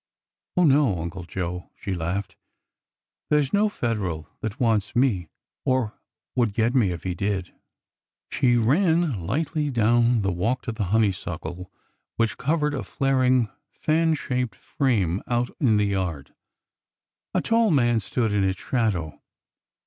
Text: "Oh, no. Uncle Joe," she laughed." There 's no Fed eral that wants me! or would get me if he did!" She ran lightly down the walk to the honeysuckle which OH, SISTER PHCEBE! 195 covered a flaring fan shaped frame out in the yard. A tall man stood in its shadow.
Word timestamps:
"Oh, 0.57 0.63
no. 0.63 0.97
Uncle 0.99 1.25
Joe," 1.25 1.69
she 1.75 1.93
laughed." 1.93 2.35
There 3.29 3.39
's 3.39 3.53
no 3.53 3.69
Fed 3.69 3.97
eral 3.97 4.25
that 4.39 4.59
wants 4.59 4.95
me! 4.95 5.27
or 5.63 5.93
would 6.35 6.55
get 6.55 6.73
me 6.73 6.89
if 6.89 7.03
he 7.03 7.13
did!" 7.13 7.53
She 8.31 8.55
ran 8.57 9.27
lightly 9.27 9.69
down 9.69 10.23
the 10.23 10.31
walk 10.31 10.63
to 10.63 10.71
the 10.71 10.85
honeysuckle 10.85 11.69
which 12.15 12.31
OH, 12.31 12.31
SISTER 12.31 12.35
PHCEBE! 12.35 12.47
195 12.47 12.47
covered 12.47 12.73
a 12.73 12.89
flaring 12.89 13.49
fan 13.69 14.13
shaped 14.15 14.55
frame 14.55 15.21
out 15.27 15.51
in 15.59 15.77
the 15.77 15.85
yard. 15.85 16.33
A 17.35 17.41
tall 17.43 17.69
man 17.69 17.99
stood 17.99 18.33
in 18.33 18.43
its 18.43 18.59
shadow. 18.59 19.21